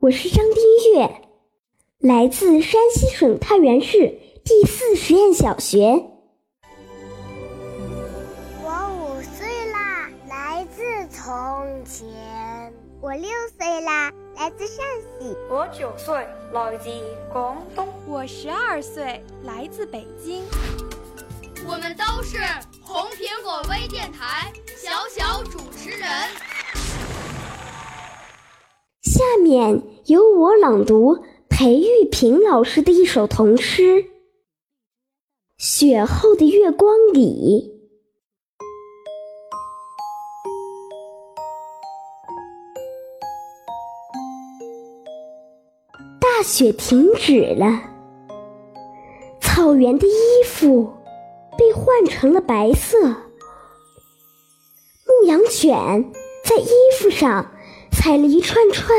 [0.00, 1.22] 我是张丁月，
[1.98, 6.04] 来自山西省太原市第四实验小学。
[8.62, 14.76] 我五岁啦，来自从前，我六岁啦，来自陕
[15.18, 16.14] 西；我九岁，
[16.52, 16.88] 来自
[17.32, 20.44] 广东；我十二岁，来自北京。
[21.66, 22.38] 我们都是
[22.80, 26.08] 红苹果微电台小小主持人。
[29.18, 33.82] 下面由我朗读裴玉萍老师的一首童诗
[35.58, 37.74] 《雪后的月光里》。
[46.20, 47.82] 大雪停止了，
[49.40, 50.92] 草原的衣服
[51.58, 53.00] 被换成了白色。
[55.04, 56.12] 牧羊犬
[56.44, 57.57] 在衣服上
[57.98, 58.96] 踩了一串串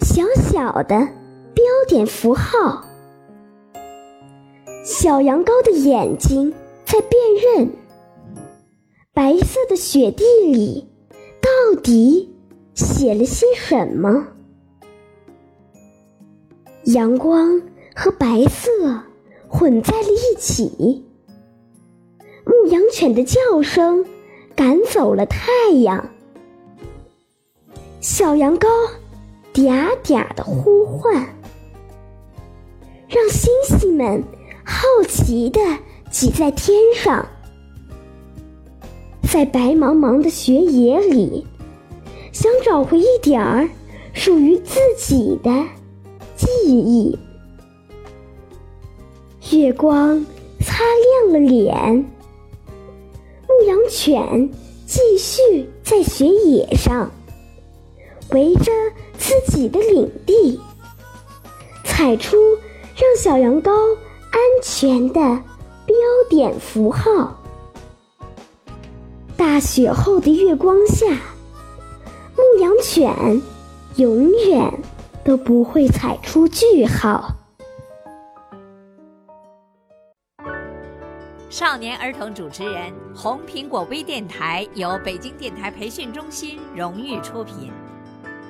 [0.00, 1.08] 小小的
[1.54, 2.84] 标点符号。
[4.84, 6.52] 小羊羔的眼睛
[6.84, 7.18] 在辨
[7.56, 7.70] 认，
[9.14, 10.86] 白色的雪地里
[11.40, 12.30] 到底
[12.74, 14.26] 写了些什么？
[16.84, 17.58] 阳光
[17.96, 18.70] 和白色
[19.48, 21.02] 混在了一起，
[22.44, 24.04] 牧羊犬的叫声
[24.54, 26.10] 赶走了太阳。
[28.00, 28.66] 小羊羔
[29.52, 31.14] 嗲嗲的呼唤，
[33.08, 34.24] 让星星们
[34.64, 35.60] 好奇的
[36.10, 37.26] 挤在天上，
[39.30, 41.46] 在白茫茫的雪野里，
[42.32, 43.68] 想找回一点儿
[44.14, 45.50] 属于自己的。
[46.36, 47.18] 记忆，
[49.52, 50.24] 月光
[50.60, 50.82] 擦
[51.28, 51.96] 亮了脸，
[53.46, 54.50] 牧羊犬
[54.86, 57.10] 继续在雪野上
[58.32, 58.72] 围着
[59.18, 60.60] 自己的领地，
[61.84, 62.36] 踩出
[62.96, 63.70] 让小羊羔
[64.30, 65.20] 安全的
[65.86, 65.96] 标
[66.28, 67.40] 点符号。
[69.36, 71.06] 大雪后的月光下，
[72.36, 73.42] 牧羊犬
[73.96, 74.72] 永远。
[75.22, 77.30] 都不会踩出句号。
[81.50, 87.70] 少年儿童主持人，红苹果微电台由北京电台培训中心荣誉出品，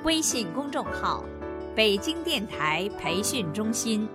[0.03, 1.23] 微信公众号：
[1.75, 4.09] 北京电台培训中心。